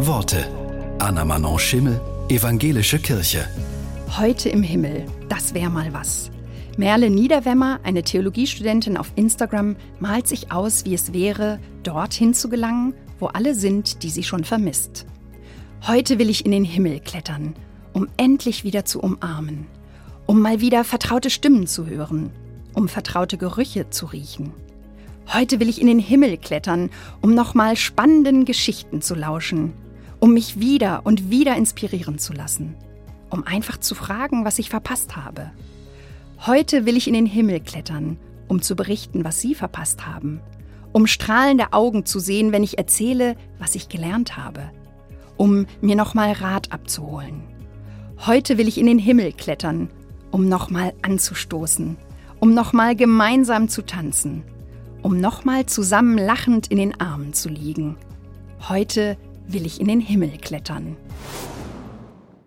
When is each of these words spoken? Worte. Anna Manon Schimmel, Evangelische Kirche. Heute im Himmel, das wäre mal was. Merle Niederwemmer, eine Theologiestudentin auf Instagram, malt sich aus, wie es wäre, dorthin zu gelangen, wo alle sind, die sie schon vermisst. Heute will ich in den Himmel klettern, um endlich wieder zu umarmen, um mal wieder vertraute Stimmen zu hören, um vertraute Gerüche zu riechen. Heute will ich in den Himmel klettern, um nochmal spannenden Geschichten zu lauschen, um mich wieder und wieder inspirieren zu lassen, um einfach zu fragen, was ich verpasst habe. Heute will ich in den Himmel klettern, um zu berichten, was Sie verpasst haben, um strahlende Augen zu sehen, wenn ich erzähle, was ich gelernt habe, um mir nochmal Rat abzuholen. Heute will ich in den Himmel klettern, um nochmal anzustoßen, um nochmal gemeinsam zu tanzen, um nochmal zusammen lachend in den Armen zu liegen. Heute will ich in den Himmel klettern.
Worte. 0.00 0.46
Anna 1.00 1.24
Manon 1.24 1.58
Schimmel, 1.58 2.00
Evangelische 2.28 3.00
Kirche. 3.00 3.48
Heute 4.16 4.48
im 4.48 4.62
Himmel, 4.62 5.04
das 5.28 5.54
wäre 5.54 5.70
mal 5.70 5.92
was. 5.92 6.30
Merle 6.76 7.10
Niederwemmer, 7.10 7.80
eine 7.82 8.04
Theologiestudentin 8.04 8.96
auf 8.96 9.10
Instagram, 9.16 9.74
malt 9.98 10.28
sich 10.28 10.52
aus, 10.52 10.84
wie 10.84 10.94
es 10.94 11.12
wäre, 11.12 11.58
dorthin 11.82 12.32
zu 12.32 12.48
gelangen, 12.48 12.94
wo 13.18 13.26
alle 13.26 13.56
sind, 13.56 14.04
die 14.04 14.10
sie 14.10 14.22
schon 14.22 14.44
vermisst. 14.44 15.04
Heute 15.84 16.20
will 16.20 16.30
ich 16.30 16.44
in 16.44 16.52
den 16.52 16.64
Himmel 16.64 17.00
klettern, 17.00 17.54
um 17.92 18.06
endlich 18.16 18.62
wieder 18.62 18.84
zu 18.84 19.00
umarmen, 19.00 19.66
um 20.26 20.40
mal 20.40 20.60
wieder 20.60 20.84
vertraute 20.84 21.28
Stimmen 21.28 21.66
zu 21.66 21.88
hören, 21.88 22.30
um 22.72 22.88
vertraute 22.88 23.36
Gerüche 23.36 23.90
zu 23.90 24.06
riechen. 24.06 24.52
Heute 25.34 25.58
will 25.58 25.68
ich 25.68 25.80
in 25.80 25.88
den 25.88 25.98
Himmel 25.98 26.36
klettern, 26.36 26.90
um 27.20 27.34
nochmal 27.34 27.76
spannenden 27.76 28.44
Geschichten 28.44 29.02
zu 29.02 29.16
lauschen, 29.16 29.72
um 30.20 30.34
mich 30.34 30.60
wieder 30.60 31.02
und 31.04 31.30
wieder 31.30 31.56
inspirieren 31.56 32.18
zu 32.18 32.32
lassen, 32.32 32.74
um 33.30 33.44
einfach 33.44 33.78
zu 33.78 33.94
fragen, 33.94 34.44
was 34.44 34.58
ich 34.58 34.70
verpasst 34.70 35.16
habe. 35.16 35.50
Heute 36.46 36.86
will 36.86 36.96
ich 36.96 37.08
in 37.08 37.14
den 37.14 37.26
Himmel 37.26 37.60
klettern, 37.60 38.18
um 38.48 38.62
zu 38.62 38.76
berichten, 38.76 39.24
was 39.24 39.40
Sie 39.40 39.54
verpasst 39.54 40.06
haben, 40.06 40.40
um 40.92 41.06
strahlende 41.06 41.72
Augen 41.72 42.06
zu 42.06 42.18
sehen, 42.20 42.52
wenn 42.52 42.62
ich 42.62 42.78
erzähle, 42.78 43.36
was 43.58 43.74
ich 43.74 43.88
gelernt 43.88 44.36
habe, 44.36 44.70
um 45.36 45.66
mir 45.80 45.96
nochmal 45.96 46.32
Rat 46.32 46.72
abzuholen. 46.72 47.42
Heute 48.26 48.58
will 48.58 48.68
ich 48.68 48.78
in 48.78 48.86
den 48.86 48.98
Himmel 48.98 49.32
klettern, 49.32 49.90
um 50.30 50.48
nochmal 50.48 50.92
anzustoßen, 51.02 51.96
um 52.40 52.54
nochmal 52.54 52.96
gemeinsam 52.96 53.68
zu 53.68 53.82
tanzen, 53.82 54.44
um 55.02 55.20
nochmal 55.20 55.66
zusammen 55.66 56.18
lachend 56.18 56.68
in 56.68 56.78
den 56.78 57.00
Armen 57.00 57.32
zu 57.32 57.48
liegen. 57.48 57.96
Heute 58.68 59.16
will 59.48 59.66
ich 59.66 59.80
in 59.80 59.88
den 59.88 60.00
Himmel 60.00 60.38
klettern. 60.38 60.96